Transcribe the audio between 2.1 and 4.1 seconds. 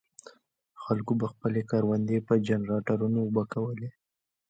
په جنراټورونو اوبه کولې.